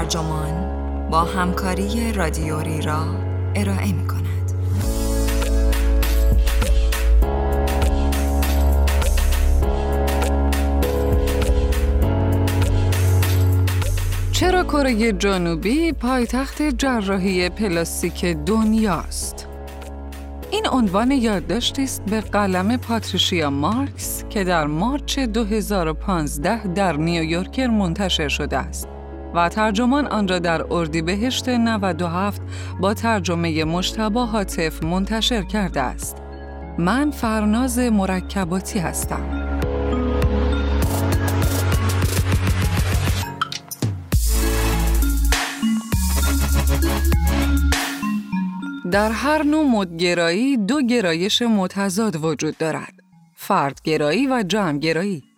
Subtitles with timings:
[0.00, 3.04] ترجمان با همکاری رادیوری را
[3.54, 4.52] ارائه می کند.
[14.32, 19.48] چرا کره جنوبی پایتخت جراحی پلاستیک دنیاست؟
[20.50, 28.28] این عنوان یادداشتی است به قلم پاتریشیا مارکس که در مارچ 2015 در نیویورکر منتشر
[28.28, 28.88] شده است
[29.34, 32.42] و ترجمان آن را در اردیبهشت 97
[32.80, 36.16] با ترجمه مشتبه حاطف منتشر کرده است.
[36.78, 39.50] من فرناز مرکباتی هستم.
[48.92, 52.92] در هر نوع مدگرایی دو گرایش متضاد وجود دارد.
[53.36, 55.29] فردگرایی و جمعگرایی.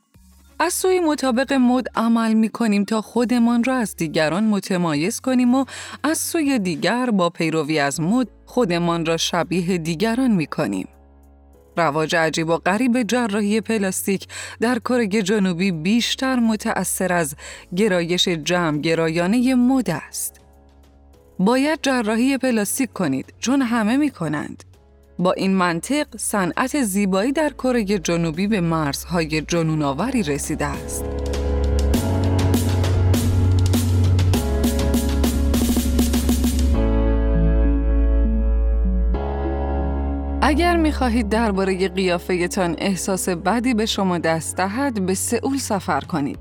[0.63, 5.65] از سوی مطابق مد عمل می کنیم تا خودمان را از دیگران متمایز کنیم و
[6.03, 10.89] از سوی دیگر با پیروی از مد خودمان را شبیه دیگران می کنیم.
[11.77, 14.27] رواج عجیب و غریب جراحی پلاستیک
[14.61, 17.35] در کره جنوبی بیشتر متأثر از
[17.77, 20.41] گرایش جمع گرایانه مد است.
[21.39, 24.65] باید جراحی پلاستیک کنید چون همه می کنند.
[25.23, 31.05] با این منطق صنعت زیبایی در کره جنوبی به مرزهای جنونآوری رسیده است.
[40.43, 46.39] اگر می خواهید درباره قیافهتان احساس بدی به شما دست دهد به سئول سفر کنید.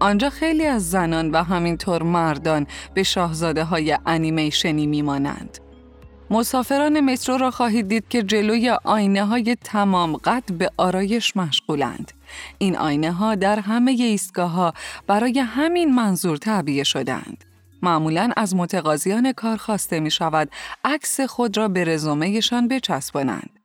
[0.00, 5.58] آنجا خیلی از زنان و همینطور مردان به شاهزاده های انیمیشنی میمانند.
[6.30, 12.12] مسافران مترو را خواهید دید که جلوی آینه های تمام قد به آرایش مشغولند.
[12.58, 14.74] این آینه ها در همه ایستگاه ها
[15.06, 17.44] برای همین منظور تعبیه شدند.
[17.82, 20.48] معمولا از متقاضیان کار خواسته می شود
[20.84, 23.59] عکس خود را به رزومهشان بچسبانند.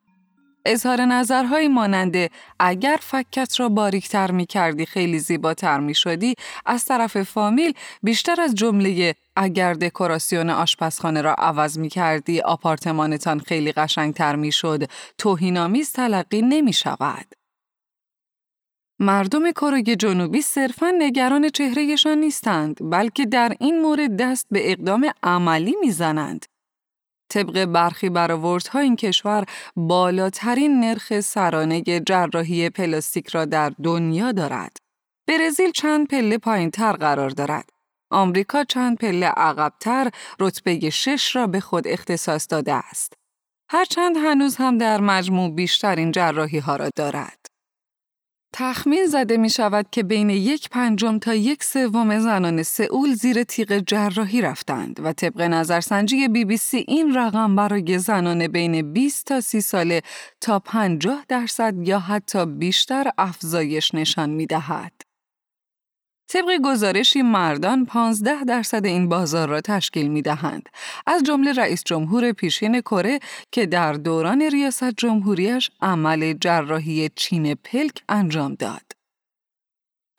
[0.66, 7.24] اظهار نظرهایی ماننده اگر فکت را باریکتر می کردی خیلی زیباتر می شدی از طرف
[7.24, 14.52] فامیل بیشتر از جمله اگر دکوراسیون آشپزخانه را عوض می کردی آپارتمانتان خیلی قشنگتر می
[14.52, 14.84] شد
[15.18, 17.25] توهینآمیز تلقی نمی شود.
[19.00, 25.75] مردم کره جنوبی صرفا نگران چهرهشان نیستند بلکه در این مورد دست به اقدام عملی
[25.81, 26.46] می‌زنند.
[27.30, 34.78] طبق برخی برآوردها این کشور بالاترین نرخ سرانه جراحی پلاستیک را در دنیا دارد.
[35.28, 37.69] برزیل چند پله پایین تر قرار دارد.
[38.12, 43.13] آمریکا چند پله عقبتر رتبه شش را به خود اختصاص داده است.
[43.69, 47.44] هرچند هنوز هم در مجموع بیشترین جراحی ها را دارد.
[48.58, 53.78] تخمین زده می شود که بین یک پنجم تا یک سوم زنان سئول زیر تیغ
[53.78, 59.42] جراحی رفتند و طبق نظرسنجی بی بی سی این رقم برای زنان بین 20 تا
[59.42, 60.02] 30 ساله
[60.42, 65.05] تا 50 درصد یا حتی بیشتر افزایش نشان می دهد.
[66.28, 70.69] طبق گزارشی مردان 15 درصد این بازار را تشکیل می دهند.
[71.08, 73.19] از جمله رئیس جمهور پیشین کره
[73.52, 78.81] که در دوران ریاست جمهوریش عمل جراحی چین پلک انجام داد.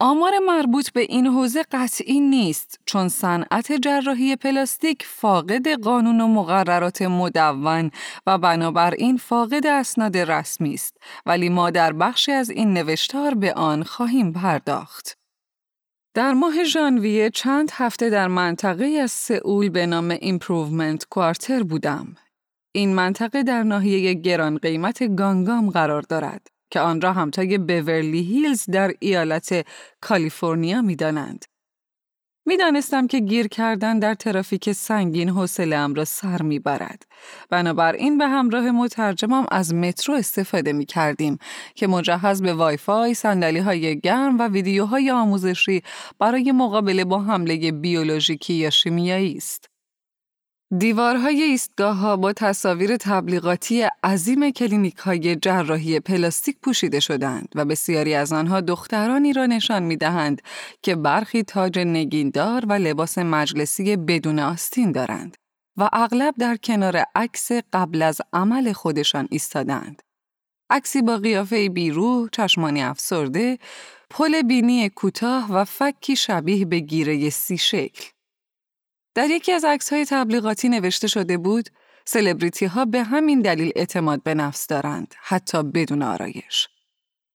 [0.01, 7.03] آمار مربوط به این حوزه قطعی نیست چون صنعت جراحی پلاستیک فاقد قانون و مقررات
[7.03, 7.91] مدون
[8.27, 10.97] و بنابراین فاقد اسناد رسمی است
[11.27, 15.26] ولی ما در بخشی از این نوشتار به آن خواهیم پرداخت.
[16.17, 22.15] در ماه ژانویه چند هفته در منطقه از سئول به نام Improvement Quarter بودم.
[22.73, 28.65] این منطقه در ناحیه گران قیمت گانگنام قرار دارد که آن را همتای بورلی هیلز
[28.71, 29.67] در ایالت
[30.01, 31.45] کالیفرنیا می دانند.
[32.47, 37.07] می‌دانستم که گیر کردن در ترافیک سنگین حوصله را سر می‌برد.
[37.51, 41.39] بنابراین به همراه مترجمم از مترو استفاده می کردیم
[41.75, 45.83] که مجهز به وایفای، صندلی های گرم و ویدیوهای آموزشی
[46.19, 49.76] برای مقابله با حمله بیولوژیکی یا شیمیایی است.
[50.71, 58.15] دیوارهای ایستگاه ها با تصاویر تبلیغاتی عظیم کلینیک های جراحی پلاستیک پوشیده شدند و بسیاری
[58.15, 60.43] از آنها دخترانی را نشان می دهند
[60.83, 65.37] که برخی تاج نگیندار و لباس مجلسی بدون آستین دارند
[65.77, 70.03] و اغلب در کنار عکس قبل از عمل خودشان ایستادند.
[70.71, 73.59] عکسی با قیافه بیروح، چشمانی افسرده،
[74.11, 78.16] پل بینی کوتاه و فکی شبیه به گیره سی شکل.
[79.17, 81.69] در یکی از عکس های تبلیغاتی نوشته شده بود
[82.05, 86.69] سلبریتی ها به همین دلیل اعتماد به نفس دارند حتی بدون آرایش.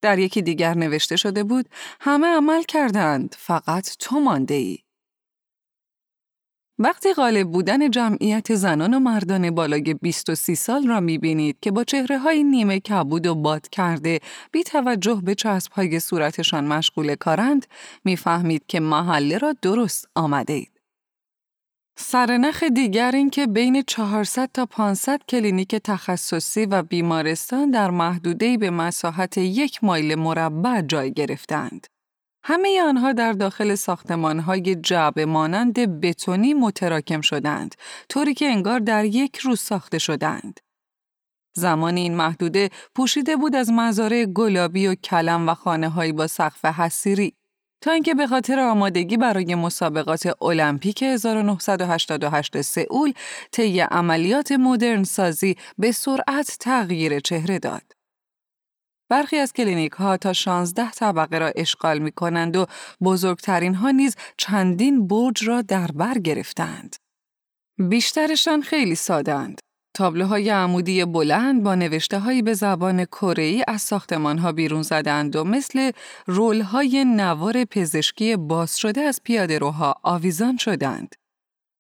[0.01, 1.69] در یکی دیگر نوشته شده بود
[2.01, 4.77] همه عمل کردند فقط تو مانده ای.
[6.79, 12.17] وقتی غالب بودن جمعیت زنان و مردان بالای 23 سال را می‌بینید که با چهره
[12.17, 14.19] های نیمه کبود و باد کرده
[14.51, 17.65] بی توجه به چسب های صورتشان مشغول کارند
[18.05, 20.70] می‌فهمید که محله را درست آمده اید.
[22.01, 28.69] سرنخ دیگر این که بین 400 تا 500 کلینیک تخصصی و بیمارستان در محدوده به
[28.69, 31.87] مساحت یک مایل مربع جای گرفتند.
[32.43, 37.75] همه آنها در داخل ساختمانهای جعبه مانند بتونی متراکم شدند،
[38.09, 40.59] طوری که انگار در یک روز ساخته شدند.
[41.55, 47.33] زمان این محدوده پوشیده بود از مزارع گلابی و کلم و خانه با سقف حسیری
[47.81, 53.13] تا اینکه به خاطر آمادگی برای مسابقات المپیک 1988 سئول
[53.51, 57.83] طی عملیات مدرن سازی به سرعت تغییر چهره داد.
[59.09, 62.65] برخی از کلینیک ها تا 16 طبقه را اشغال می کنند و
[63.03, 66.95] بزرگترین ها نیز چندین برج را در بر گرفتند.
[67.89, 69.59] بیشترشان خیلی سادند.
[69.93, 75.43] تابلوهای عمودی بلند با نوشته هایی به زبان کره‌ای از ساختمان ها بیرون زدند و
[75.43, 75.91] مثل
[76.25, 81.15] رول های نوار پزشکی باز شده از پیاده روها آویزان شدند.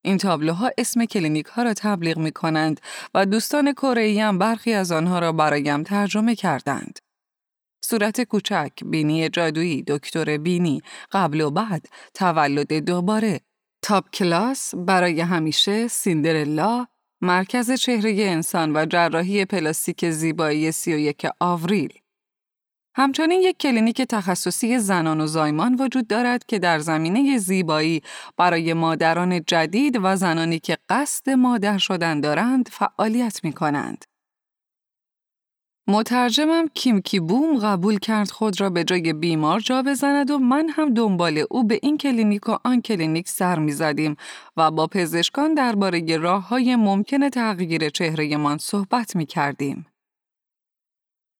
[0.03, 2.81] این تابلوها اسم کلینیک ها را تبلیغ می کنند
[3.13, 6.99] و دوستان کره‌ایم هم برخی از آنها را برایم ترجمه کردند.
[7.85, 10.81] صورت کوچک، بینی جادویی، دکتر بینی،
[11.11, 13.41] قبل و بعد، تولد دوباره،
[13.81, 16.87] top class، برای همیشه، سیندرلا،
[17.21, 21.93] مرکز چهره انسان و جراحی پلاستیک زیبایی 31 آوریل.
[22.95, 28.01] همچنین یک کلینیک تخصصی زنان و زایمان وجود دارد که در زمینه زیبایی
[28.37, 34.05] برای مادران جدید و زنانی که قصد مادر شدن دارند فعالیت می کنند.
[35.87, 40.93] مترجمم کیم کیبوم قبول کرد خود را به جای بیمار جا بزند و من هم
[40.93, 44.15] دنبال او به این کلینیک و آن کلینیک سر می زدیم
[44.57, 49.85] و با پزشکان درباره راه های ممکن تغییر چهره من صحبت می کردیم.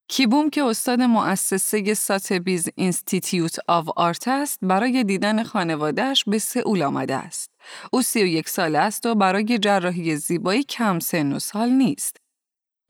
[0.07, 7.15] کیبوم که استاد مؤسسه Sotheby's Institute of Art است برای دیدن خانوادهش به سئول آمده
[7.15, 7.51] است.
[7.91, 12.17] او سی و یک سال است و برای جراحی زیبایی کم سن و سال نیست.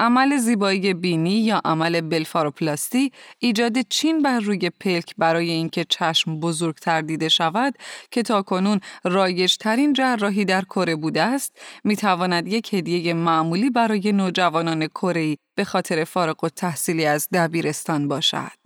[0.02, 7.02] عمل زیبایی بینی یا عمل بلفاروپلاستی ایجاد چین بر روی پلک برای اینکه چشم بزرگتر
[7.02, 7.74] دیده شود
[8.12, 14.12] که تاکنون رایج ترین جراحی در کره بوده است می تواند یک هدیه معمولی برای
[14.12, 18.62] نوجوانان کره به خاطر فارغ التحصیلی از دبیرستان باشد.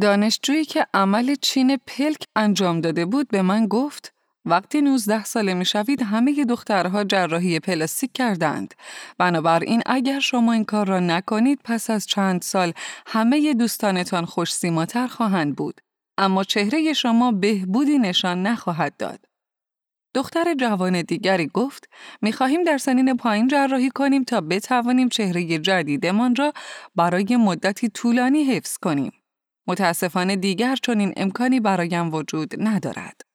[0.00, 4.17] دانشجویی که عمل چین پلک انجام داده بود به من گفت
[4.48, 8.74] وقتی 19 ساله می شوید همه دخترها جراحی پلاستیک کردند.
[9.18, 12.72] بنابراین اگر شما این کار را نکنید پس از چند سال
[13.06, 15.80] همه دوستانتان خوش سیماتر خواهند بود.
[16.18, 19.24] اما چهره شما بهبودی نشان نخواهد داد.
[20.14, 21.88] دختر جوان دیگری گفت
[22.22, 26.52] می خواهیم در سنین پایین جراحی کنیم تا بتوانیم چهره جدیدمان را
[26.96, 29.12] برای مدتی طولانی حفظ کنیم.
[29.66, 33.27] متاسفانه دیگر چنین امکانی برایم وجود ندارد.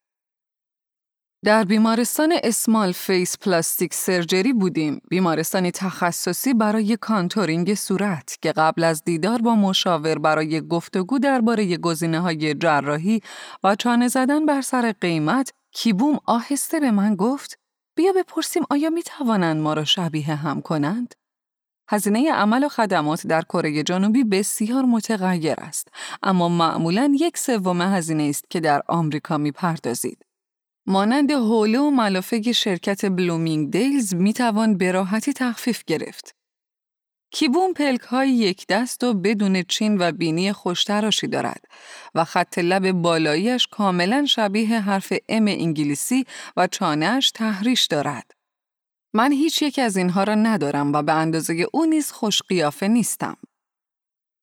[1.43, 9.03] در بیمارستان Small Face Plastic Surgery بودیم، بیمارستانی تخصصی برای contouring صورت که قبل از
[9.03, 13.21] دیدار با مشاور برای گفتگو درباره گزینه های جراحی
[13.63, 17.59] و چانه زدن بر سر قیمت، کیبوم آهسته به من گفت
[17.95, 21.15] بیا بپرسیم آیا می توانند ما را شبیه هم کنند؟
[21.89, 25.87] هزینه عمل و خدمات در کره جنوبی بسیار متغیر است،
[26.23, 30.25] اما معمولا یک سوم هزینه‌ای است که در آمریکا می پردازید.
[30.85, 36.35] مانند حوله و ملافه شرکت Bloomingdale's می توان به راحتی تخفیف گرفت.
[37.31, 41.65] کیبوم پلک های یک دست و بدون چین و بینی خوشتراشی دارد
[42.15, 46.25] و خط لب بالاییش کاملا شبیه حرف ام انگلیسی
[46.57, 48.31] و چانهش ته‌ریش دارد.
[49.13, 53.37] من هیچ یک از اینها را ندارم و به اندازه او نیز خوش قیافه نیستم.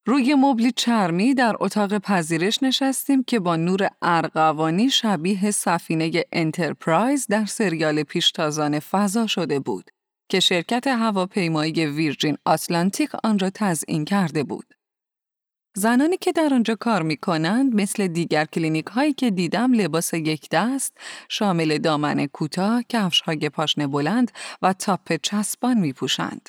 [0.06, 7.44] روی مبلی چرمی در اتاق پذیرش نشستیم که با نور ارغوانی شبیه سفینه Enterprise در
[7.44, 9.90] سریال پیشتازان فضا شده بود
[10.28, 14.74] که شرکت هواپیمایی Virgin Atlantic آن را تزئین کرده بود.
[15.76, 20.48] زنانی که در آنجا کار می کنند مثل دیگر کلینیک هایی که دیدم لباس یک
[20.52, 26.48] دست شامل دامن کوتاه، کفش های پاشنه بلند و تاپ چسبان می پوشند.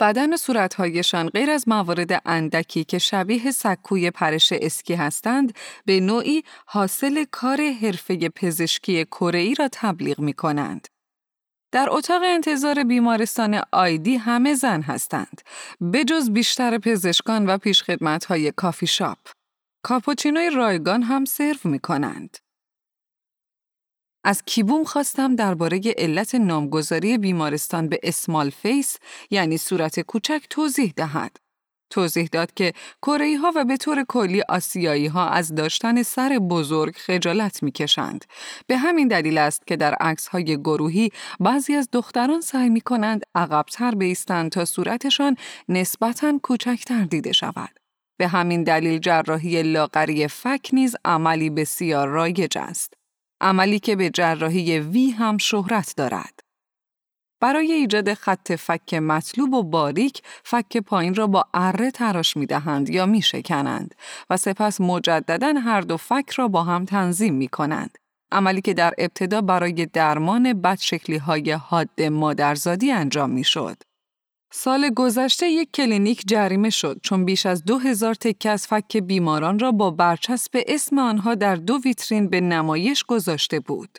[0.00, 5.52] بدن صورتهایشان غیر از موارد اندکی که شبیه سکوی پرش اسکی هستند
[5.84, 10.88] به نوعی حاصل کار حرفه پزشکی کره را تبلیغ می کنند.
[11.72, 15.40] در اتاق انتظار بیمارستان آیدی همه زن هستند
[15.92, 19.18] بجز بیشتر پزشکان و پیشخدمت های کافی شاپ.
[19.82, 22.36] کاپوچینوی رایگان هم سرو می کنند.
[24.24, 28.96] از کیبوم خواستم درباره علت نامگذاری بیمارستان به Small Face
[29.30, 31.36] یعنی صورت کوچک توضیح دهد.
[31.90, 32.72] توضیح داد که
[33.02, 38.24] کره‌ای ها و به طور کلی آسیایی ها از داشتن سر بزرگ خجالت می کشند.
[38.66, 41.10] به همین دلیل است که در عکس های گروهی
[41.40, 45.36] بعضی از دختران سعی می کنند عقبتر بیستند تا صورتشان
[45.68, 47.80] نسبتاً کوچکتر دیده شود.
[48.18, 52.99] به همین دلیل جراحی لاغری فک نیز عملی بسیار رایج است.
[53.40, 56.40] عملی که به جراحی وی هم شهرت دارد.
[57.40, 62.90] برای ایجاد خط فک مطلوب و باریک فک پایین را با اره تراش می دهند
[62.90, 63.94] یا می شکنند
[64.30, 67.98] و سپس مجددا هر دو فک را با هم تنظیم می کنند.
[68.32, 73.76] عملی که در ابتدا برای درمان بدشکلی های حاد مادرزادی انجام می شد.
[74.52, 79.58] سال گذشته یک کلینیک جریمه شد چون بیش از دو هزار تکه از فک بیماران
[79.58, 83.98] را با برچسب اسم آنها در دو ویترین به نمایش گذاشته بود.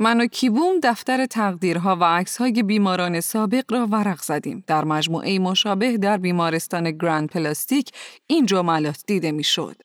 [0.00, 4.64] من و کیبوم دفتر تقدیرها و عکسهای بیماران سابق را ورق زدیم.
[4.66, 7.90] در مجموعه مشابه در بیمارستان Grand Plastic
[8.26, 9.76] این جملات دیده می‌شد.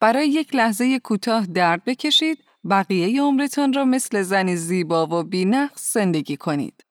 [0.00, 6.36] برای یک لحظه کوتاه درد بکشید، بقیه عمرتان را مثل زنی زیبا و بینقص زندگی
[6.36, 6.87] کنید.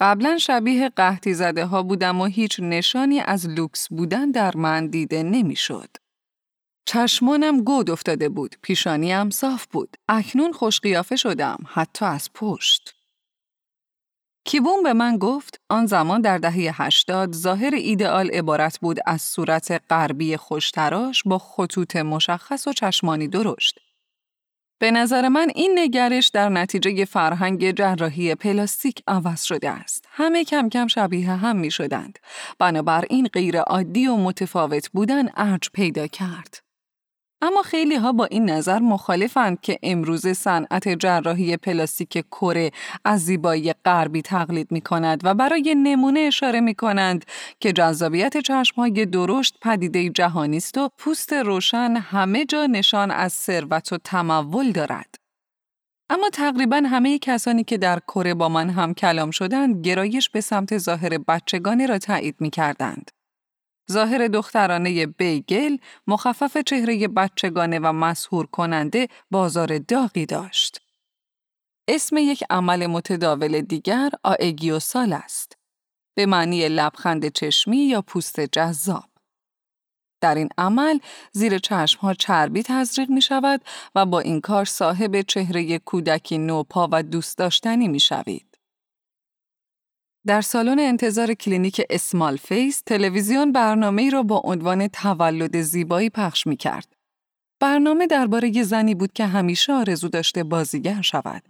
[0.00, 5.22] قبلا شبیه قحطی زده ها بودم و هیچ نشانی از لوکس بودن در من دیده
[5.22, 5.88] نمی‌شد.
[6.86, 9.96] چشمانم گود افتاده بود، پیشانیم صاف بود.
[10.08, 12.94] اکنون خوش قیافه شدم، حتی از پشت.
[14.44, 19.82] کیبون به من گفت آن زمان در دهه هشتاد ظاهر ایدئال عبارت بود از صورت
[19.90, 23.80] غربی خوشتراش با خطوط مشخص و چشمانی درشت.
[24.80, 30.04] به نظر من این نگرش در نتیجه فرهنگ جراحی پلاستیک عوض شده است.
[30.10, 32.18] همه کم کم شبیه هم می شدند.
[32.58, 36.69] بنابراین غیر عادی و متفاوت بودن ارج پیدا کرد.
[37.42, 42.70] اما خیلی ها با این نظر مخالفند که امروز صنعت جراحی پلاستیک کره
[43.04, 47.24] از زیبایی غربی تقلید می کند و برای نمونه اشاره می کنند
[47.60, 53.92] که جذابیت های درشت پدیده جهانی است و پوست روشن همه جا نشان از ثروت
[53.92, 55.14] و تمول دارد.
[56.10, 60.78] اما تقریبا همه کسانی که در کره با من هم کلام شدند گرایش به سمت
[60.78, 63.10] ظاهر بچگانه را تایید می کردند.
[63.90, 70.80] ظاهر دخترانه بیگل مخفف چهره بچگانه و مسهور کننده بازار داغی داشت.
[71.88, 75.56] اسم یک عمل متداول دیگر آئگیوسال است.
[76.14, 79.10] به معنی لبخند چشمی یا پوست جذاب.
[80.20, 80.98] در این عمل
[81.32, 83.60] زیر چشم ها چربی تزریق می شود
[83.94, 88.49] و با این کار صاحب چهره کودکی نوپا و دوست داشتنی می شوید.
[90.26, 96.56] در سالن انتظار کلینیک Small Face تلویزیون برنامه‌ای را با عنوان تولد زیبایی پخش می
[96.56, 96.92] کرد.
[97.60, 101.42] برنامه درباره زنی بود که همیشه آرزو داشته بازیگر شود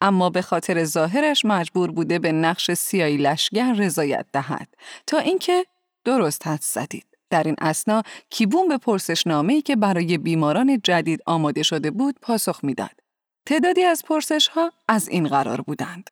[0.00, 4.68] اما به خاطر ظاهرش مجبور بوده به نقش سیاهی لشگر رضایت دهد.
[5.06, 5.64] تا اینکه
[6.04, 7.06] درست حدس زدید.
[7.30, 13.00] در این اثنا کیبوم به پرسشنامه‌ای که برای بیماران جدید آماده شده بود پاسخ می‌داد.
[13.46, 16.10] تعدادی از پرسش ها از این قرار بودند.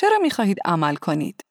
[0.00, 1.44] چرا می خواهید عمل کنید؟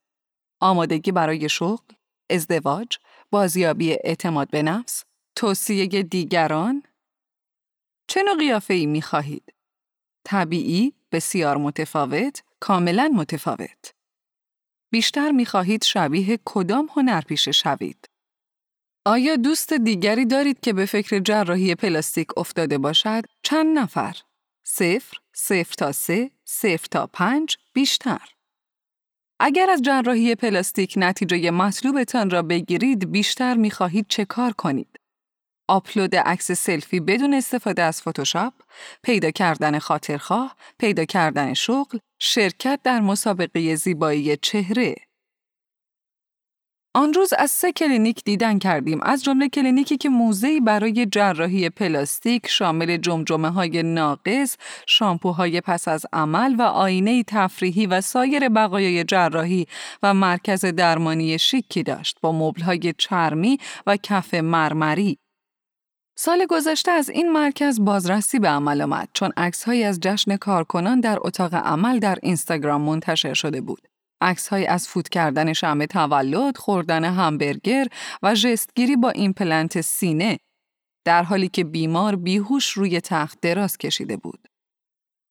[0.59, 1.93] آمادگی برای شغل،
[2.29, 2.97] ازدواج،
[3.31, 5.03] بازیابی اعتماد به نفس،
[5.35, 6.83] توصیه دیگران؟
[8.07, 9.53] چه نوع قیافه ای می خواهید؟
[10.25, 13.93] طبیعی، بسیار متفاوت، کاملا متفاوت.
[14.91, 18.09] بیشتر می خواهید شبیه کدام هنرپیشه شوید؟
[19.05, 24.15] آیا دوست دیگری دارید که به فکر جراحی پلاستیک افتاده باشد؟ چند نفر؟
[24.63, 28.38] صفر، صفر تا سه، صفر تا پنج، بیشتر.
[29.39, 34.99] اگر از جراحی پلاستیک نتیجه مطلوبتان را بگیرید بیشتر می‌خواهید چه کار کنید؟
[35.69, 38.53] آپلود عکس سلفی بدون استفاده از فتوشاپ،
[39.03, 44.95] پیدا کردن خاطرخواه، پیدا کردن شغل، شرکت در مسابقه زیبایی چهره،
[46.93, 52.47] آن روز از سه کلینیک دیدن کردیم از جمله کلینیکی که موزه‌ای برای جراحی پلاستیک
[52.47, 59.67] شامل جمجمه های ناقص، شامپوهای پس از عمل و آینه تفریحی و سایر بقایای جراحی
[60.03, 65.17] و مرکز درمانی شیکی داشت با مبلهای چرمی و کف مرمری.
[66.17, 71.17] سال گذشته از این مرکز بازرسی به عمل آمد چون عکسهایی از جشن کارکنان در
[71.21, 73.88] اتاق عمل در اینستاگرام منتشر شده بود.
[74.21, 77.87] های از فوت کردن شمع تولد، خوردن همبرگر
[78.23, 80.39] و ژستگیری با ایمپلنت سینه
[81.05, 84.47] در حالی که بیمار بیهوش روی تخت دراز کشیده بود.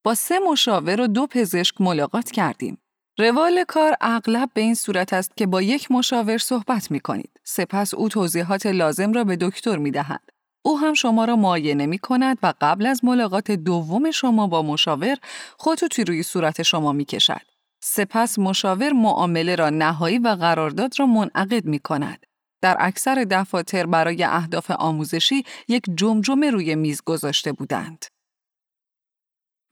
[0.04, 2.78] با سه مشاور و دو پزشک ملاقات کردیم.
[3.18, 7.40] روال کار اغلب به این صورت است که با یک مشاور صحبت می کنید.
[7.44, 10.20] سپس او توضیحات لازم را به دکتر می دهد.
[10.62, 15.16] او هم شما را معاینه می کند و قبل از ملاقات دوم شما با مشاور
[15.58, 17.57] خطوطی روی صورت شما می کشد.
[17.80, 22.26] سپس مشاور معامله را نهایی و قرارداد را منعقد می کند.
[22.62, 28.04] در اکثر دفاتر برای اهداف آموزشی یک جمجمه روی میز گذاشته بودند.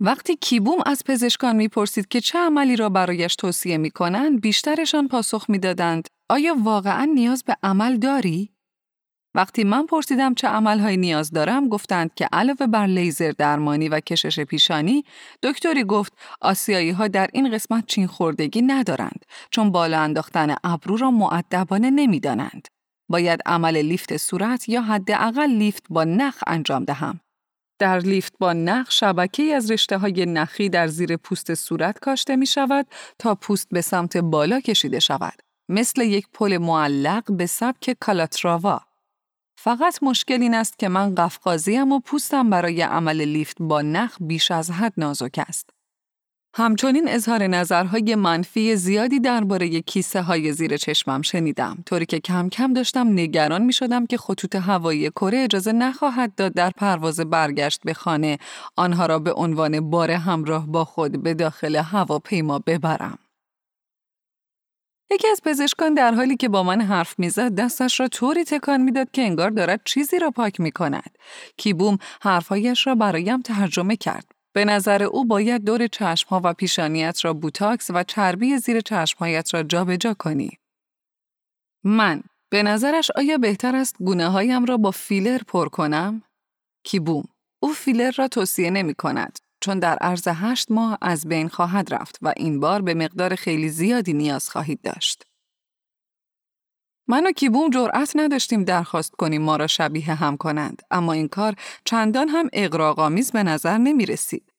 [0.00, 5.50] وقتی کیبوم از پزشکان می‌پرسید که چه عملی را برایش توصیه می کنند، بیشترشان پاسخ
[5.50, 8.55] می‌دادند آیا واقعا نیاز به عمل داری؟
[9.36, 14.40] وقتی من پرسیدم چه عملهایی نیاز دارم گفتند که علاوه بر لیزر درمانی و کشش
[14.40, 15.04] پیشانی
[15.42, 21.10] دکتری گفت آسیایی ها در این قسمت چین خوردگی ندارند چون بالا انداختن ابرو را
[21.10, 22.68] معدبانه نمی‌دانند.
[23.08, 27.20] باید عمل لیفت صورت یا حداقل لیفت با نخ انجام دهم.
[27.78, 32.46] در لیفت با نخ شبکه از رشته های نخی در زیر پوست صورت کاشته می
[32.46, 32.86] شود
[33.18, 38.80] تا پوست به سمت بالا کشیده شود مثل یک پل معلق به سبک کالاتراوا
[39.66, 44.50] فقط مشکل این است که من قفقازیم و پوستم برای عمل لیفت با نخ بیش
[44.50, 45.70] از حد نازک است.
[46.54, 52.72] همچنین اظهار نظرهای منفی زیادی درباره کیسه های زیر چشمم شنیدم طوری که کم کم
[52.72, 57.94] داشتم نگران می شدم که خطوط هوایی کره اجازه نخواهد داد در پرواز برگشت به
[57.94, 58.38] خانه
[58.76, 63.18] آنها را به عنوان بار همراه با خود به داخل هواپیما ببرم.
[65.10, 69.10] یکی از پزشکان در حالی که با من حرف می‌زد دستش را طوری تکان می‌داد
[69.10, 71.18] که انگار دارد چیزی را پاک می کند.
[71.56, 74.32] کیبوم حرفهایش را برایم ترجمه کرد.
[74.52, 79.62] به نظر او باید دور چشمها و پیشانیت را بوتاکس و چربی زیر چشمهایت را
[79.62, 80.58] جابجا جا کنی.
[81.84, 86.22] من به نظرش آیا بهتر است گونه هایم را با فیلر پر کنم؟
[86.84, 87.24] کیبوم
[87.62, 92.18] او فیلر را توصیه نمی کند چون در عرض هشت ماه از بین خواهد رفت
[92.22, 95.22] و این بار به مقدار خیلی زیادی نیاز خواهید داشت.
[97.08, 101.54] من و کیبوم جرأت نداشتیم درخواست کنیم ما را شبیه هم کنند اما این کار
[101.84, 104.52] چندان هم اقراقامیز به نظر نمی رسید.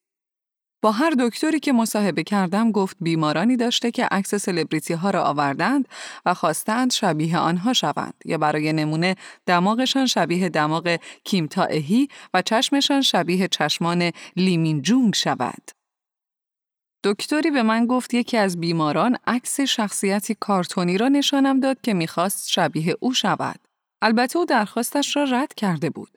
[0.81, 5.87] با هر دکتری که مصاحبه کردم گفت بیمارانی داشته که عکس سلبریتی ها را آوردند
[6.25, 13.01] و خواستند شبیه آنها شوند یا برای نمونه دماغشان شبیه دماغ کیم تائهی و چشمشان
[13.01, 15.71] شبیه چشمان لیمین جونگ شود.
[17.03, 22.49] دکتری به من گفت یکی از بیماران عکس شخصیتی کارتونی را نشانم داد که می‌خواست
[22.49, 23.59] شبیه او شود.
[24.01, 26.16] البته او درخواستش را رد کرده بود.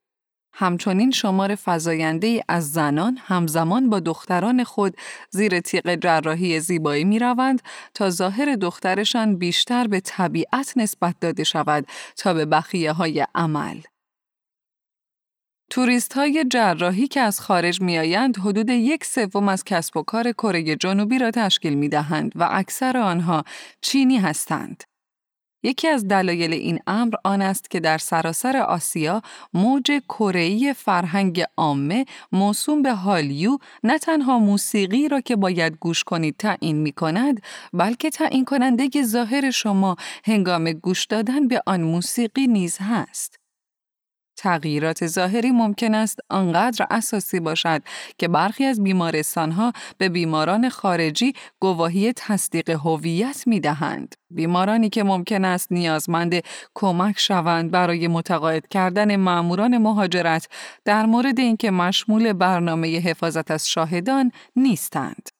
[0.61, 4.97] همچنین شمار فزاینده از زنان همزمان با دختران خود
[5.31, 7.63] زیر تیغ جراحی زیبایی می روند
[7.95, 13.81] تا ظاهر دخترشان بیشتر به طبیعت نسبت داده شود تا به بخیه های عمل.
[15.71, 20.33] توریست های جراحی که از خارج می آیند حدود یک سوم از کسب و کار
[20.33, 23.45] کره جنوبی را تشکیل می دهند و اکثر آنها
[23.81, 24.90] چینی هستند.
[25.63, 29.23] یکی از دلایل این امر آن است که در سراسر آسیا
[29.55, 36.37] موج کره‌ای فرهنگ عامه موسوم به هالیو نه تنها موسیقی را که باید گوش کنید
[36.39, 37.43] تعیین می کند
[37.73, 43.40] بلکه تعیین کننده ظاهر شما هنگام گوش دادن به آن موسیقی نیز هست.
[44.41, 47.83] تغییرات ظاهری ممکن است آنقدر اساسی باشد
[48.19, 54.15] که برخی از بیمارستانها به بیماران خارجی گواهی تصدیق هویت می دهند.
[54.31, 56.35] بیمارانی که ممکن است نیازمند
[56.75, 60.49] کمک شوند برای متقاعد کردن ماموران مهاجرت
[60.85, 65.40] در مورد اینکه مشمول برنامه حفاظت از شاهدان نیستند.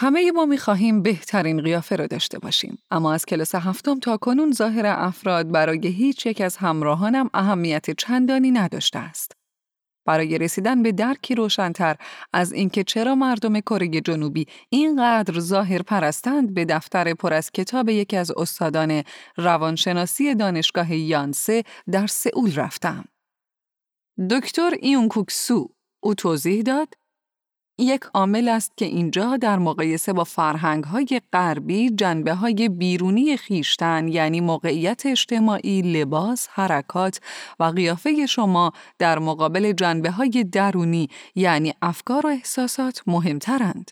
[0.00, 4.52] همه ما می خواهیم بهترین قیافه را داشته باشیم اما از کلاس هفتم تا کنون
[4.52, 9.32] ظاهر افراد برای هیچ یک از همراهانم اهمیت چندانی نداشته است.
[10.06, 11.96] برای رسیدن به درکی روشنتر
[12.32, 18.16] از اینکه چرا مردم کره جنوبی اینقدر ظاهر پرستند به دفتر پر از کتاب یکی
[18.16, 19.02] از استادان
[19.36, 23.04] روانشناسی دانشگاه یانسه در سئول رفتم.
[24.30, 25.68] دکتر ایونکوکسو
[26.00, 26.94] او توضیح داد
[27.80, 34.08] یک عامل است که اینجا در مقایسه با فرهنگ های غربی جنبه های بیرونی خیشتن
[34.08, 37.20] یعنی موقعیت اجتماعی، لباس، حرکات
[37.60, 43.90] و قیافه شما در مقابل جنبه های درونی یعنی افکار و احساسات مهمترند.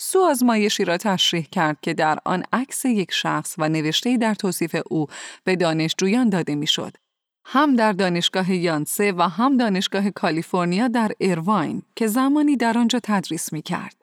[0.00, 4.76] سو آزمایشی را تشریح کرد که در آن عکس یک شخص و نوشته در توصیف
[4.90, 5.06] او
[5.44, 7.03] به دانشجویان داده می‌شد.
[7.44, 13.52] هم در دانشگاه یانسه و هم دانشگاه کالیفرنیا در ایرواین که زمانی در آنجا تدریس
[13.52, 13.96] می کرد.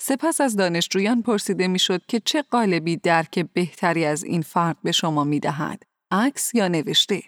[0.00, 5.24] سپس از دانشجویان پرسیده می‌شد که چه قالبی درک بهتری از این فرد به شما
[5.24, 7.22] می دهد، عکس یا نوشته.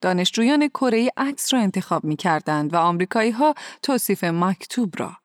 [0.00, 5.16] دانشجویان کره عکس را انتخاب می کردند و آمریکایی ها توصیف مکتوب را.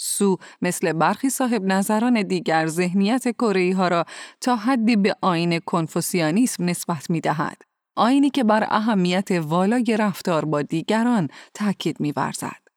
[0.00, 4.04] سو مثل برخی صاحب نظران دیگر ذهنیت کره ها را
[4.40, 7.67] تا حدی به آین کنفوسیانیسم نسبت می دهد.
[7.98, 12.68] آینی که بر اهمیت والای رفتار با دیگران تاکید می‌ورزد.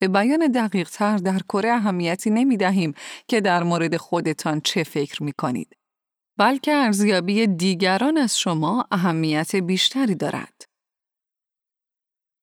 [0.00, 2.94] به بیان دقیق تر در کره اهمیتی نمی دهیم
[3.28, 5.76] که در مورد خودتان چه فکر می کنید.
[6.36, 10.64] بلکه ارزیابی دیگران از شما اهمیت بیشتری دارد.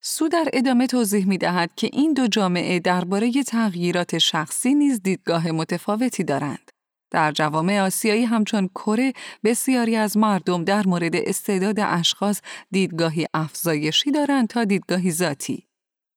[0.01, 5.51] سو در ادامه توضیح می دهد که این دو جامعه درباره تغییرات شخصی نیز دیدگاه
[5.51, 6.71] متفاوتی دارند.
[7.11, 9.13] در جوامع آسیایی همچون کره
[9.43, 12.41] بسیاری از مردم در مورد استعداد اشخاص
[12.71, 15.67] دیدگاهی افزایشی دارند تا دیدگاهی ذاتی.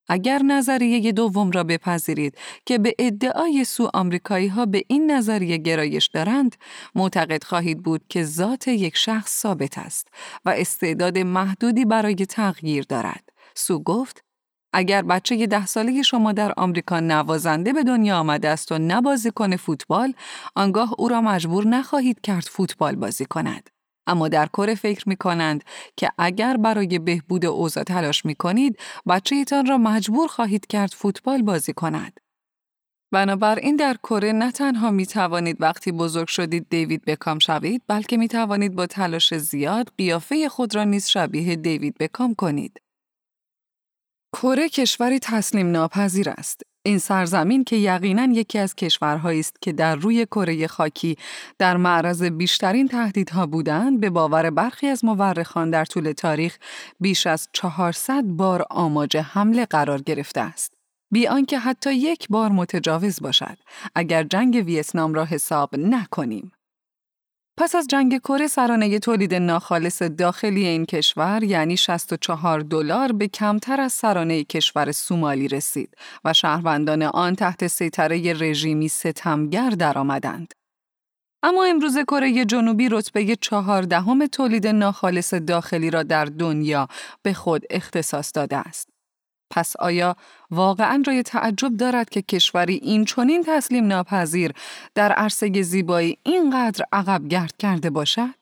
[0.08, 6.06] اگر نظریه دوم را بپذیرید که به ادعای سو آمریکایی ها به این نظریه گرایش
[6.06, 6.56] دارند،
[6.94, 10.08] معتقد خواهید بود که ذات یک شخص ثابت است
[10.44, 13.28] و استعداد محدودی برای تغییر دارد.
[13.54, 14.27] سو گفت
[14.72, 19.56] اگر بچه ده ساله شما در آمریکا نوازنده به دنیا آمده است و نبازی کنه
[19.56, 20.14] فوتبال،
[20.54, 23.70] آنگاه او را مجبور نخواهید کرد فوتبال بازی کند.
[24.06, 25.64] اما در کره فکر می کنند
[25.96, 28.78] که اگر برای بهبود اوضاع تلاش می کنید،
[29.08, 32.20] بچهتان را مجبور خواهید کرد فوتبال بازی کند.
[33.12, 38.28] بنابراین در کره نه تنها می توانید وقتی بزرگ شدید دیوید بکام شوید، بلکه می
[38.28, 42.80] توانید با تلاش زیاد قیافه خود را نیز شبیه دیوید بکام کنید.
[44.32, 46.62] کره کشوری تسلیم ناپذیر است.
[46.82, 51.16] این سرزمین که یقینا یکی از کشورهایی است که در روی کره خاکی
[51.58, 56.58] در معرض بیشترین تهدیدها بودند به باور برخی از مورخان در طول تاریخ
[57.00, 60.74] بیش از 400 بار آماج حمله قرار گرفته است.
[61.12, 63.58] بی آنکه حتی یک بار متجاوز باشد
[63.94, 66.52] اگر جنگ ویتنام را حساب نکنیم.
[67.60, 73.80] پس از جنگ کره سرانه تولید ناخالص داخلی این کشور یعنی 64 دلار به کمتر
[73.80, 80.54] از سرانه کشور سومالی رسید و شهروندان آن تحت سیطره رژیمی ستمگر درآمدند.
[81.42, 86.88] اما امروز کره جنوبی رتبه چهاردهم تولید ناخالص داخلی را در دنیا
[87.22, 88.97] به خود اختصاص داده است.
[89.50, 90.16] پس آیا
[90.50, 94.52] واقعا رای تعجب دارد که کشوری این چونین تسلیم ناپذیر
[94.94, 98.38] در عرصه زیبایی اینقدر عقب گرد کرده باشد؟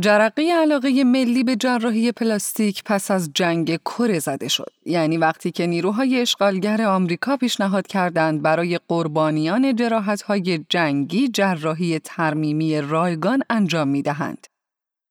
[0.00, 4.72] جرقه علاقه ملی به جراحی پلاستیک پس از جنگ کره زده شد.
[4.86, 13.42] یعنی وقتی که نیروهای اشغالگر آمریکا پیشنهاد کردند برای قربانیان جراحت‌های جنگی جراحی ترمیمی رایگان
[13.50, 14.46] انجام می‌دهند.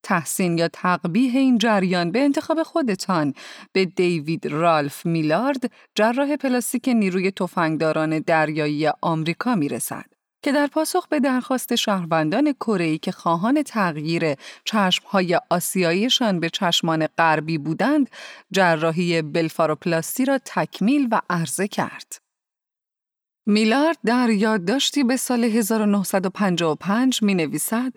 [0.08, 3.34] تحسین یا تقبیه این جریان به انتخاب خودتان
[3.72, 10.06] به دیوید رالف میلارد جراح پلاستیک نیروی تفنگداران دریایی آمریکا می رسد.
[10.44, 17.58] که در پاسخ به درخواست شهروندان کره که خواهان تغییر چشمهای آسیاییشان به چشمان غربی
[17.58, 18.10] بودند،
[18.52, 22.18] جراحی بلفاروپلاستی را تکمیل و عرضه کرد.
[23.46, 27.94] میلارد در یادداشتی به سال 1955 می نویسد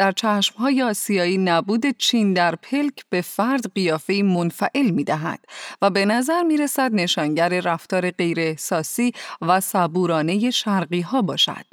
[0.00, 5.44] در چشمهای آسیایی نبود چین در پلک به فرد قیافه منفعل می دهد
[5.82, 11.64] و به نظر می رسد نشانگر رفتار غیر احساسی و صبورانه شرقی ها باشد.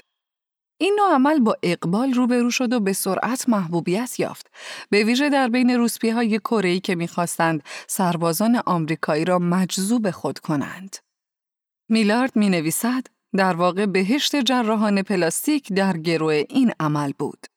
[0.78, 4.52] این نوع عمل با اقبال روبرو شد و به سرعت محبوبیت یافت
[4.90, 10.96] به ویژه در بین روسپی های کره که می‌خواستند سربازان آمریکایی را مجذوب خود کنند.
[11.90, 17.48] میلارد می نویسد در واقع بهشت جراحان پلاستیک در گروه این عمل بود.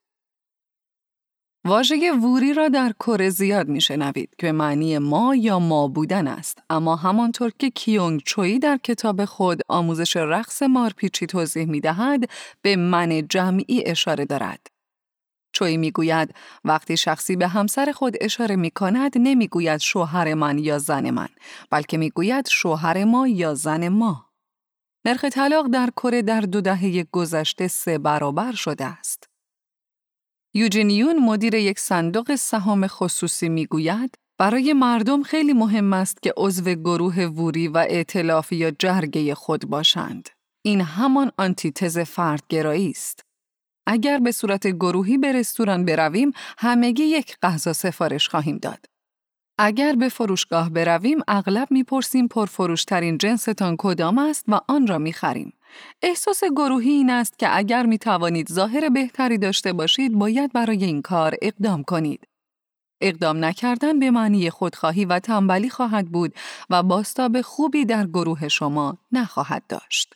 [1.65, 6.95] واژه ووری را در کره زیاد میشنوید که معنی ما یا ما بودن است اما
[6.95, 12.29] همانطور که کیونگ چوی در کتاب خود آموزش رقص مارپیچی توضیح می دهد
[12.61, 14.67] به من جمعی اشاره دارد.
[15.53, 20.77] چوی می‌گوید وقتی شخصی به همسر خود اشاره می کند نمی گوید شوهر من یا
[20.77, 21.29] زن من
[21.69, 24.25] بلکه می گوید شوهر ما یا زن ما.
[25.05, 29.30] نرخ طلاق در کره در دو دهه گذشته سه برابر شده است.
[30.53, 37.25] یوجینیون مدیر یک صندوق سهام خصوصی می‌گوید برای مردم خیلی مهم است که عضو گروه
[37.25, 40.29] ووری و ائتلاف یا جرگه خود باشند.
[40.65, 43.21] این همان آنتیتز فردگرایی است.
[43.87, 48.85] اگر به صورت گروهی به رستوران برویم، همگی یک غذا سفارش خواهیم داد.
[49.57, 55.53] اگر به فروشگاه برویم، اغلب می‌پرسیم پرفروشترین جنستان کدام است و آن را می‌خریم.
[56.01, 61.01] احساس گروهی این است که اگر می توانید ظاهر بهتری داشته باشید باید برای این
[61.01, 62.27] کار اقدام کنید.
[63.01, 66.33] اقدام نکردن به معنی خودخواهی و تنبلی خواهد بود
[66.69, 70.15] و باستاب خوبی در گروه شما نخواهد داشت.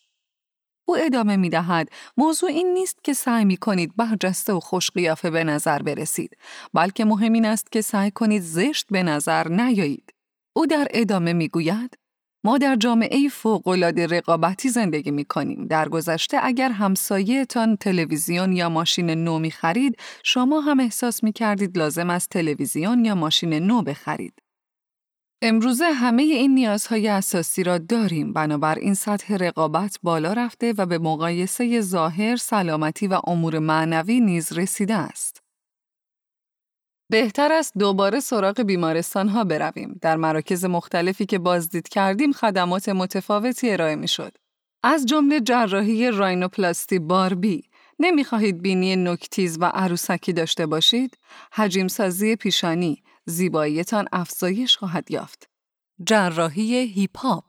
[0.88, 5.30] او ادامه می دهد موضوع این نیست که سعی می کنید برجسته و خوش قیافه
[5.30, 6.38] به نظر برسید
[6.74, 10.14] بلکه مهم این است که سعی کنید زشت به نظر نیایید.
[10.56, 11.98] او در ادامه می گوید
[12.46, 15.68] ما در جامعه فوق‌العاده رقابتی زندگی می کنیم.
[15.68, 21.78] در گذشته اگر همسایهتان تلویزیون یا ماشین نو می خرید، شما هم احساس می کردید
[21.78, 24.34] لازم است تلویزیون یا ماشین نو بخرید.
[25.42, 31.82] امروزه همه این نیازهای اساسی را داریم بنابراین سطح رقابت بالا رفته و به مقایسه
[31.82, 35.45] ظاهر، سلامتی و امور معنوی نیز رسیده است.
[37.10, 40.00] بهتر است دوباره سراغ بیمارستان ها برویم.
[40.02, 44.38] در مراکز مختلفی که بازدید کردیم خدمات متفاوتی ارائه می شد.
[44.84, 47.64] از جمله جراحی راینوپلاستی باربی،
[48.00, 51.18] نمی‌خواهید بینی نکتیز و عروسکی داشته باشید؟
[51.54, 55.50] حجیم سازی پیشانی، زیباییتان افزایش خواهد یافت.
[56.06, 57.44] جراحی هیپاپ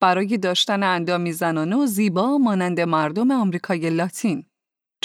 [0.00, 4.46] برای داشتن اندامی زنانه و زیبا مانند مردم آمریکای لاتین.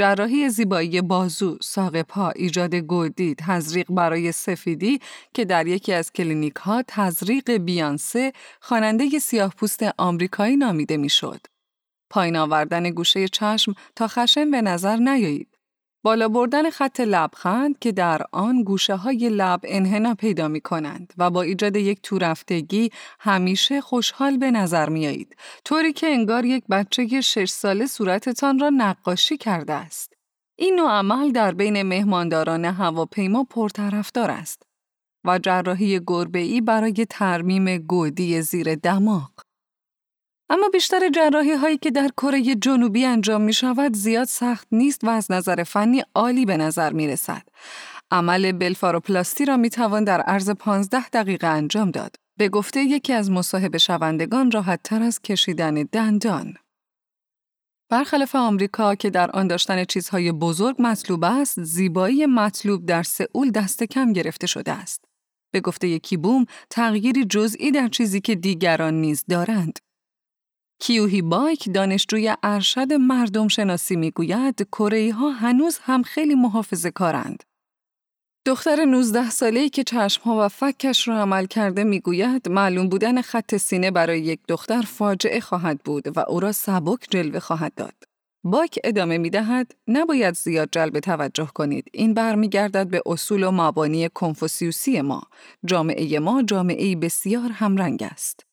[0.01, 4.99] جراحی زیبایی بازو، ساق پا، ایجاد گودی، تزریق برای سفیدی
[5.33, 11.41] که در یکی از کلینیک ها تزریق بیانسه خواننده سیاهپوست آمریکایی نامیده می‌شد.
[12.09, 15.50] پایین آوردن گوشه چشم تا خشن به نظر نیایید.
[16.03, 21.29] بالا بردن خط لبخند که در آن گوشه های لب انحنا پیدا می کنند و
[21.29, 25.35] با ایجاد یک تورفتگی همیشه خوشحال به نظر می آیید.
[25.65, 30.13] طوری که انگار یک بچه شش ساله صورتتان را نقاشی کرده است.
[30.55, 34.63] این نوع عمل در بین مهمانداران هواپیما پرطرفدار است
[35.25, 39.31] و جراحی گربه برای ترمیم گودی زیر دماغ.
[40.51, 45.09] اما بیشتر جراحی هایی که در کره جنوبی انجام می شود زیاد سخت نیست و
[45.09, 47.41] از نظر فنی عالی به نظر می رسد.
[48.11, 52.15] عمل بلفاروپلاستی را می توان در عرض 15 دقیقه انجام داد.
[52.37, 56.53] به گفته یکی از مصاحبه شوندگان راحت تر از کشیدن دندان.
[57.89, 63.83] برخلاف آمریکا که در آن داشتن چیزهای بزرگ مطلوب است، زیبایی مطلوب در سئول دست
[63.83, 65.05] کم گرفته شده است.
[65.51, 69.79] به گفته یکی بوم، تغییری جزئی در چیزی که دیگران نیز دارند.
[70.83, 77.43] کیوهی بایک دانشجوی ارشد مردم شناسی می‌گوید کره ها هنوز هم خیلی محافظه کارند.
[78.45, 83.91] دختر 19 ساله‌ای که چشمها و فکش را عمل کرده می‌گوید معلوم بودن خط سینه
[83.91, 87.95] برای یک دختر فاجعه خواهد بود و او را سبک جلوه خواهد داد.
[88.43, 91.87] باک ادامه می دهد نباید زیاد جلب توجه کنید.
[91.93, 95.21] این برمیگردد به اصول و مبانی کنفوسیوسی ما.
[95.65, 98.50] جامعه ما جامعه بسیار همرنگ است.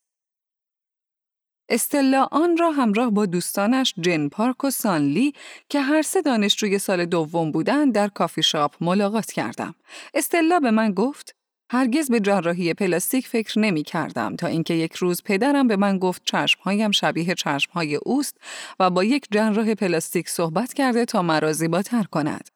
[1.69, 5.33] استلا آن را همراه با دوستانش جن پارک و سانلی
[5.69, 9.75] که هر سه دانشجوی سال دوم بودند در کافی شاپ ملاقات کردم.
[10.15, 11.35] استلا به من گفت
[11.71, 16.23] هرگز به جراحی پلاستیک فکر نمی کردم تا اینکه یک روز پدرم به من گفت
[16.25, 18.37] چشمهایم شبیه چشمهای اوست
[18.81, 22.49] و با یک جراح پلاستیک صحبت کرده تا مرا زیباتر کند.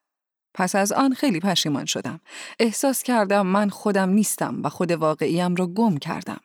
[0.55, 2.21] پس از آن خیلی پشیمان شدم.
[2.61, 6.41] احساس کردم من خودم نیستم و خود واقعیم را گم کردم.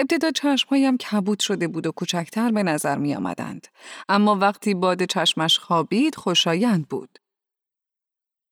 [0.00, 3.66] ابتدا چشمهایم کبود شده بود و کوچکتر به نظر می آمدند.
[4.08, 7.18] اما وقتی باد چشمش خوابید خوشایند بود.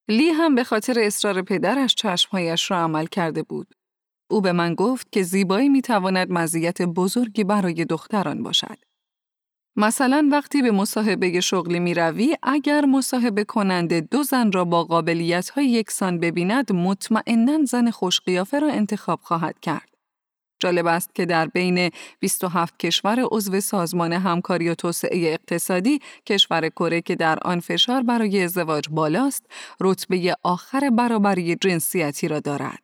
[0.08, 3.74] لی هم به خاطر اصرار پدرش چشمهایش را عمل کرده بود.
[4.30, 8.78] او به من گفت که زیبایی می تواند مزیت بزرگی برای دختران باشد.
[9.76, 15.50] مثلا وقتی به مصاحبه شغلی می روی، اگر مصاحبه کننده دو زن را با قابلیت
[15.50, 19.97] های یکسان ببیند مطمئنا زن خوشقیافه را انتخاب خواهد کرد.
[20.58, 21.90] جالب است که در بین
[22.20, 28.42] 27 کشور عضو سازمان همکاری و توسعه اقتصادی کشور کره که در آن فشار برای
[28.42, 29.46] ازدواج بالاست
[29.80, 32.82] رتبه آخر برابری جنسیتی را دارد.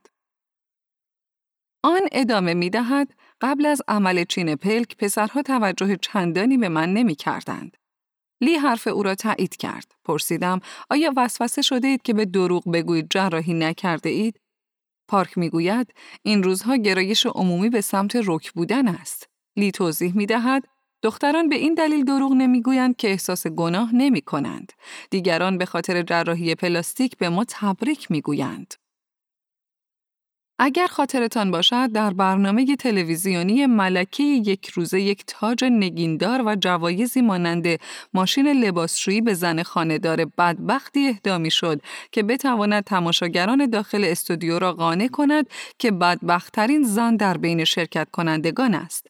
[1.85, 7.15] آن ادامه می دهد قبل از عمل چین پلک پسرها توجه چندانی به من نمی
[7.15, 7.77] کردند.
[8.41, 9.93] لی حرف او را تایید کرد.
[10.05, 10.61] پرسیدم
[10.91, 14.41] آیا وسوسه شده اید که به دروغ بگویید جراحی نکرده اید؟
[15.09, 19.29] پارک می‌گوید این روزها گرایش عمومی به سمت رک بودن است.
[19.57, 20.65] لی توضیح می دهد
[21.03, 24.73] دختران به این دلیل دروغ نمی‌گویند که احساس گناه نمی کنند.
[25.11, 28.75] دیگران به خاطر جراحی پلاستیک به ما تبریک می‌گویند.
[30.59, 37.67] اگر خاطرتان باشد در برنامه تلویزیونی ملکه یک روزه یک تاج نگیندار و جوایزی مانند
[38.15, 41.81] ماشین لباسشویی به زن خانهدار بدبختی اهدا شد
[42.13, 45.47] که بتواند تماشاگران داخل استودیو را قانع کند
[45.79, 49.07] که بدبختترین زن در بین شرکت کنندگان است.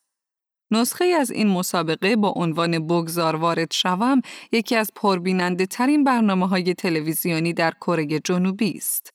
[0.70, 4.20] نسخه از این مسابقه با عنوان بگذار وارد شوم
[4.52, 9.13] یکی از پربیننده ترین برنامه های تلویزیونی در کره جنوبی است.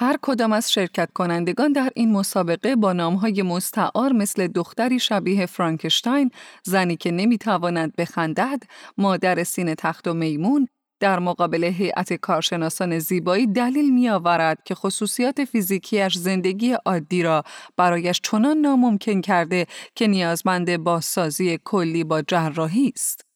[0.00, 6.30] هر کدام از شرکت کنندگان در این مسابقه با نامهای مستعار مثل دختری شبیه فرانکشتاین،
[6.64, 8.62] زنی که نمی‌تواند بخندد،
[8.98, 10.68] مادر سینه تخت و میمون،
[11.00, 17.42] در مقابل هیئت کارشناسان زیبایی دلیل می آورد که خصوصیات فیزیکیش زندگی عادی را
[17.76, 23.27] برایش چنان ناممکن کرده که نیازمند بازسازی کلی با جراحی است.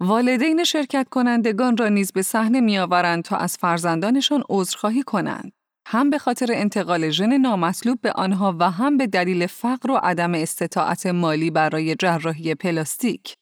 [0.00, 5.52] والدین شرکت کنندگان را نیز به صحنه می آورند تا از فرزندانشان عذرخواهی کنند.
[5.86, 10.34] هم به خاطر انتقال ژن نامطلوب به آنها و هم به دلیل فقر و عدم
[10.34, 13.36] استطاعت مالی برای جراحی پلاستیک.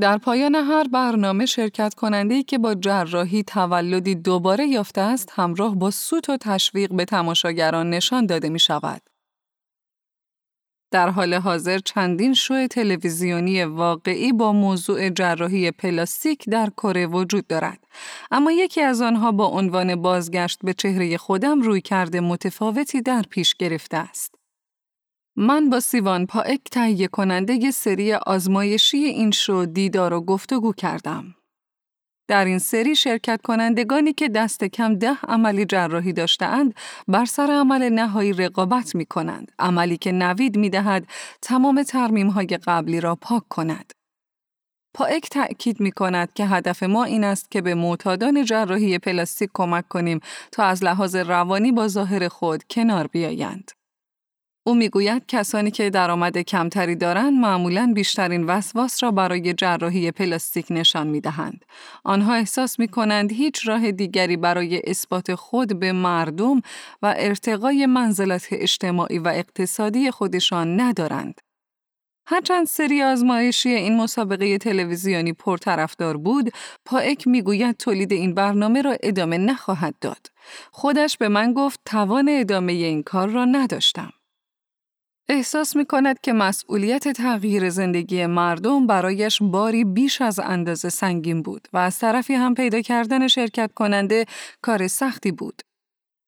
[0.00, 5.90] در پایان هر برنامه شرکت کننده که با جراحی تولدی دوباره یافته است همراه با
[5.90, 9.02] سوت و تشویق به تماشاگران نشان داده می شود.
[10.90, 17.84] در حال حاضر چندین شو تلویزیونی واقعی با موضوع جراحی پلاستیک در کره وجود دارد
[18.30, 23.54] اما یکی از آنها با عنوان بازگشت به چهره خودم روی کرده متفاوتی در پیش
[23.54, 24.34] گرفته است
[25.36, 31.35] من با سیوان پاک تهیه کننده سری آزمایشی این شو دیدار و گفتگو کردم.
[32.28, 36.74] در این سری شرکت کنندگانی که دست کم ده عملی جراحی داشتهاند
[37.08, 39.52] بر سر عمل نهایی رقابت می کنند.
[39.58, 41.06] عملی که نوید می دهد
[41.42, 43.92] تمام ترمیم های قبلی را پاک کند.
[44.94, 49.88] پاک تأکید می کند که هدف ما این است که به معتادان جراحی پلاستیک کمک
[49.88, 50.20] کنیم
[50.52, 53.75] تا از لحاظ روانی با ظاهر خود کنار بیایند.
[54.68, 61.06] او می‌گوید کسانی که درآمد کمتری دارند معمولا بیشترین وسواس را برای جراحی پلاستیک نشان
[61.06, 61.64] می دهند.
[62.04, 66.60] آنها احساس می کنند هیچ راه دیگری برای اثبات خود به مردم
[67.02, 71.40] و ارتقای منزلت اجتماعی و اقتصادی خودشان ندارند.
[72.26, 76.52] هرچند سری آزمایشی این مسابقه تلویزیونی پرطرفدار بود،
[76.84, 80.26] پاک می‌گوید تولید این برنامه را ادامه نخواهد داد.
[80.72, 84.12] خودش به من گفت توان ادامه این کار را نداشتم.
[85.28, 91.68] احساس می کند که مسئولیت تغییر زندگی مردم برایش باری بیش از اندازه سنگین بود
[91.72, 94.24] و از طرفی هم پیدا کردن شرکت کننده
[94.62, 95.62] کار سختی بود.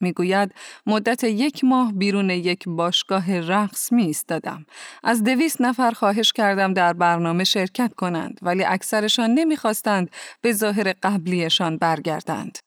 [0.01, 0.55] می‌گوید
[0.87, 4.67] مدت یک ماه بیرون یک باشگاه رقص می ایستادم.
[5.05, 11.77] از دویست نفر خواهش کردم در برنامه شرکت کنند ولی اکثرشان نمی‌خواستند به ظاهر قبلیشان
[11.77, 12.59] برگردند.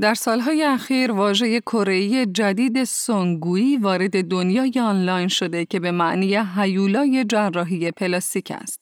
[0.00, 7.24] در سالهای اخیر واژه کره جدید سونگویی وارد دنیای آنلاین شده که به معنی هیولای
[7.24, 8.80] جراحی پلاستیک است.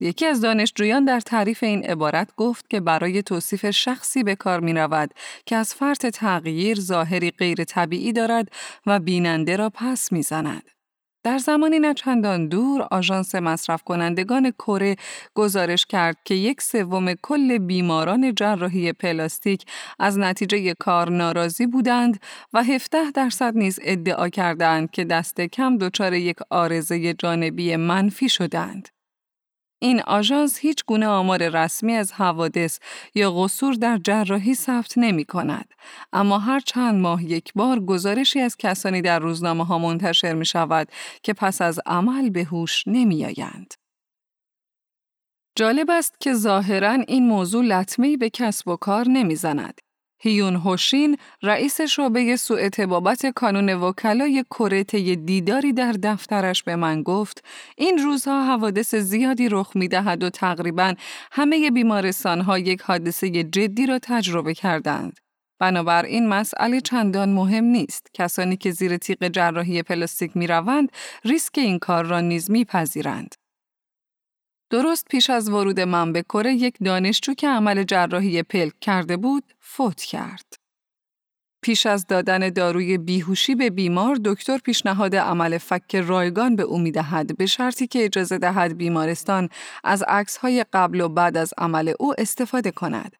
[0.00, 4.72] یکی از دانشجویان در تعریف این عبارت گفت که برای توصیف شخصی به کار می
[4.72, 5.14] رود
[5.46, 8.48] که از فرط تغییر ظاهری غیر طبیعی دارد
[8.86, 10.79] و بیننده را پس می زند.
[11.22, 14.96] در زمانی نه چندان دور آژانس مصرف کنندگان کره
[15.34, 19.64] گزارش کرد که یک سوم کل بیماران جراحی پلاستیک
[19.98, 22.20] از نتیجه کار ناراضی بودند
[22.52, 28.88] و 17 درصد نیز ادعا کردند که دست کم دچار یک آرزه جانبی منفی شدند.
[29.82, 32.78] این آژانس هیچ گونه آمار رسمی از حوادث
[33.14, 35.74] یا قصور در جراحی ثبت نمی کند.
[36.12, 40.88] اما هر چند ماه یک بار گزارشی از کسانی در روزنامه ها منتشر می شود
[41.22, 43.74] که پس از عمل به هوش نمی آیند.
[45.56, 49.80] جالب است که ظاهرا این موضوع لطمه‌ای به کسب و کار نمی‌زند.
[50.20, 57.44] هیون هوشین رئیس شعبه سوء تبابت کانون وکلای کره دیداری در دفترش به من گفت
[57.76, 60.94] این روزها حوادث زیادی رخ می دهد و تقریبا
[61.32, 65.18] همه بیمارستان ها یک حادثه جدی را تجربه کردند.
[65.58, 68.06] بنابراین مسئله چندان مهم نیست.
[68.14, 70.92] کسانی که زیر تیغ جراحی پلاستیک می روند
[71.24, 73.34] ریسک این کار را نیز میپذیرند.
[74.70, 79.44] درست پیش از ورود من به کره یک دانشجو که عمل جراحی پلک کرده بود
[79.60, 80.54] فوت کرد.
[81.62, 87.36] پیش از دادن داروی بیهوشی به بیمار دکتر پیشنهاد عمل فک رایگان به او می‌دهد
[87.36, 89.48] به شرطی که اجازه دهد بیمارستان
[89.84, 90.04] از
[90.42, 93.19] های قبل و بعد از عمل او استفاده کند.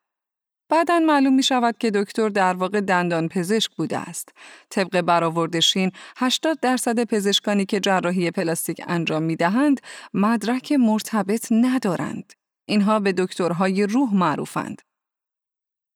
[0.70, 4.28] بعدا معلوم می شود که دکتر در واقع دندان پزشک بوده است.
[4.70, 9.80] طبق برآوردشین 80 درصد پزشکانی که جراحی پلاستیک انجام می دهند
[10.14, 12.32] مدرک مرتبط ندارند.
[12.68, 14.82] اینها به دکترهای روح معروفند.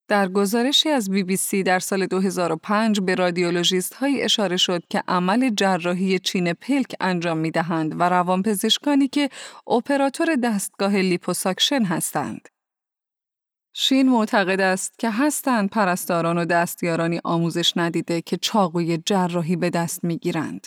[0.09, 5.03] در گزارشی از بی بی سی در سال 2005 به رادیولوژیست های اشاره شد که
[5.09, 9.29] عمل جراحی چین پلک انجام می دهند و روانپزشکانی که
[9.67, 12.54] اپراتور دستگاه لیپوساکشن هستند.
[13.77, 20.05] شین معتقد است که هستند پرستاران و دستیارانی آموزش ندیده که چاقوی جراحی به دست
[20.05, 20.67] می گیرند.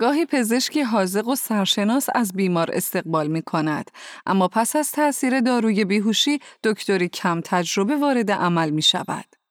[0.00, 3.90] گاهی پزشکی حاذق و سرشناس از بیمار استقبال می کند،
[4.26, 9.41] اما پس از تأثیر داروی بیهوشی دکتری کم تجربه وارد عمل می شود.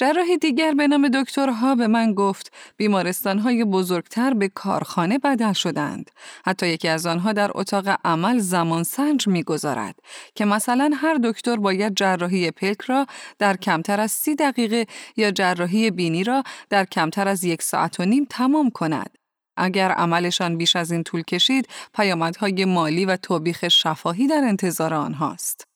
[0.00, 6.10] جراحی دیگر به نام دکترها به من گفت بیمارستانهای بزرگتر به کارخانه بدل شدند.
[6.44, 9.94] حتی یکی از آنها در اتاق عمل زمان سنج می‌گذارد
[10.34, 13.06] که مثلا هر دکتر باید جراحی پلک را
[13.38, 14.86] در کمتر از سی دقیقه
[15.16, 19.18] یا جراحی بینی را در کمتر از یک ساعت و نیم تمام کند.
[19.56, 25.67] اگر عملشان بیش از این طول کشید، پیامدهای مالی و توبیخ شفاهی در انتظار آنهاست.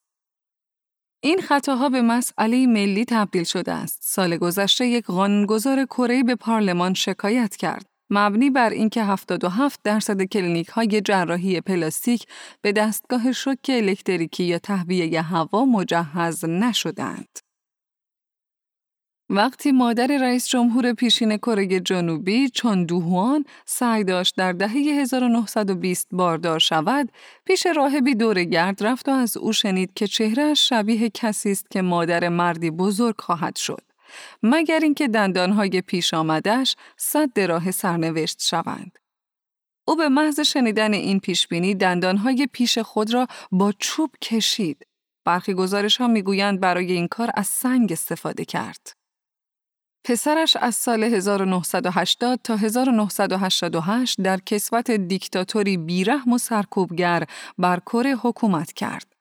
[1.24, 3.98] این خطاها به مسئله‌ای ملی تبدیل شده است.
[4.02, 7.86] سال گذشته یک قانونگذار کره‌ای به پارلمان شکایت کرد.
[8.10, 12.26] مبنی بر اینکه 77 درصد کلینیک های جراحی پلاستیک
[12.60, 17.38] به دستگاه شوک الکتریکی یا تهویه هوا مجهز نشدند.
[19.34, 26.58] وقتی مادر رئیس جمهور پیشین کره جنوبی چون دوهوان سعی داشت در دهه 1920 باردار
[26.58, 27.12] شود،
[27.44, 31.82] پیش راهبی دور گرد رفت و از او شنید که چهرهش شبیه کسی است که
[31.82, 33.82] مادر مردی بزرگ خواهد شد.
[34.42, 38.98] مگر اینکه دندانهای پیش آمدش صد راه سرنوشت شوند.
[39.88, 44.86] او به محض شنیدن این پیشبینی دندانهای پیش خود را با چوب کشید.
[45.24, 49.01] برخی گزارش ها می‌گویند برای این کار از سنگ استفاده کرد.
[50.04, 57.24] پسرش از سال 1980 تا 1988 در کسوت دیکتاتوری بیرحم و سرکوبگر
[57.58, 59.12] بر کره حکومت کرد.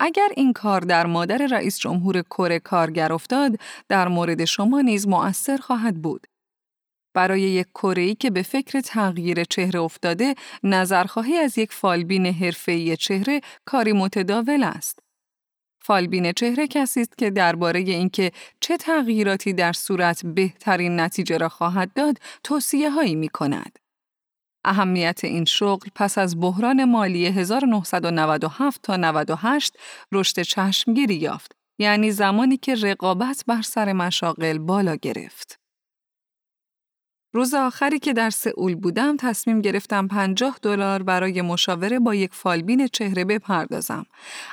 [0.00, 3.56] اگر این کار در مادر رئیس جمهور کره کارگر افتاد،
[3.88, 6.26] در مورد شما نیز مؤثر خواهد بود.
[7.14, 13.40] برای یک کره‌ای که به فکر تغییر چهره افتاده، نظرخواهی از یک فالبین حرفه‌ای چهره
[13.64, 15.03] کاری متداول است.
[15.86, 21.92] فالبین چهره کسی است که درباره اینکه چه تغییراتی در صورت بهترین نتیجه را خواهد
[21.92, 23.78] داد توصیه هایی می کند.
[24.64, 29.76] اهمیت این شغل پس از بحران مالی 1997 تا 98
[30.12, 35.63] رشد چشمگیری یافت یعنی زمانی که رقابت بر سر مشاغل بالا گرفت.
[37.34, 42.86] روز آخری که در سئول بودم تصمیم گرفتم 50 دلار برای مشاوره با یک فالبین
[42.86, 44.06] چهره بپردازم.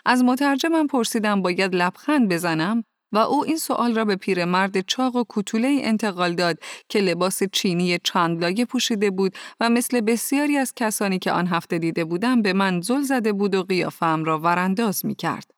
[0.06, 5.24] از مترجمم پرسیدم باید لبخند بزنم و او این سوال را به پیرمرد چاق و
[5.24, 6.58] کوتوله انتقال داد
[6.90, 11.80] که لباس چینی چند لایه پوشیده بود و مثل بسیاری از کسانی که آن هفته
[11.80, 15.52] دیده بودم به من زل زده بود و قیافم را ورانداز می کرد.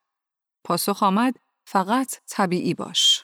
[0.64, 1.36] پاسخ آمد
[1.68, 3.23] فقط طبیعی باش.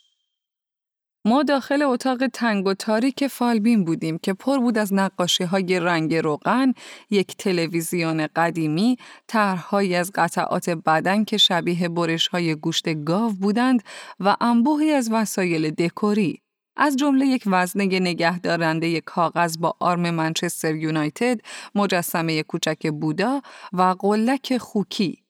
[1.26, 6.16] ما داخل اتاق تنگ و تاریک فالبین بودیم که پر بود از نقاشی های رنگ
[6.16, 6.74] روغن،
[7.10, 8.98] یک تلویزیون قدیمی،
[9.28, 13.84] طرحهایی از قطعات بدن که شبیه برش های گوشت گاو بودند
[14.20, 16.42] و انبوهی از وسایل دکوری.
[16.78, 21.40] از جمله یک وزنه نگهدارنده کاغذ با آرم منچستر یونایتد،
[21.76, 23.42] مجسمه کوچک بودا
[23.74, 25.24] و قلک خوکی.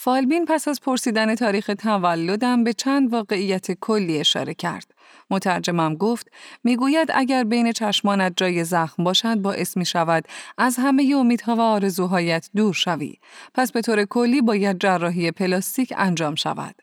[0.00, 4.94] فالبین پس از پرسیدن تاریخ تولدم به چند واقعیت کلی اشاره کرد.
[5.30, 6.30] مترجمم گفت
[6.64, 10.24] می‌گوید اگر بین چشمانت جای زخم باشد باعث می شود
[10.58, 13.14] از همه امیدها و آرزوهایت دور شوی.
[13.54, 16.82] پس به طور کلی باید جراحی پلاستیک انجام شود.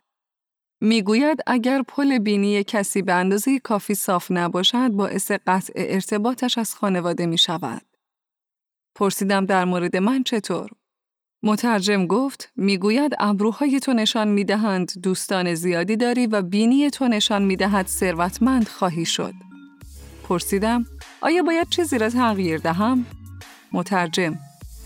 [0.82, 7.26] می‌گوید اگر پل بینی کسی به اندازه کافی صاف نباشد باعث قطع ارتباطش از خانواده
[7.26, 7.86] می شود.
[8.95, 10.70] پرسیدم در مورد من چطور؟
[11.43, 17.88] مترجم گفت می‌گوید ابروهای تو نشان می‌دهند دوستان زیادی داری و بینی تو نشان می‌دهد
[17.88, 19.33] ثروتمند خواهی شد.
[20.23, 20.86] پرسیدم
[21.21, 23.05] آیا باید چیزی را تغییر دهم؟
[23.71, 24.39] مترجم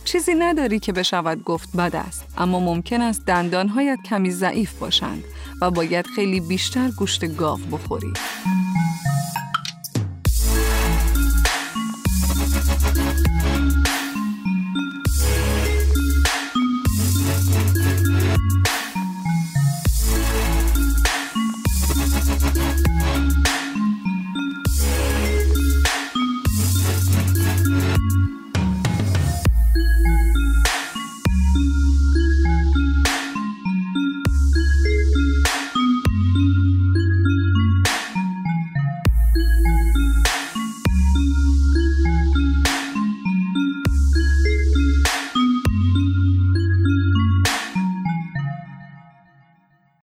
[0.06, 5.24] چیزی نداری که بشود گفت بد است اما ممکن است دندانهایت کمی ضعیف باشند
[5.62, 8.14] و باید خیلی بیشتر گوشت گاو بخوری.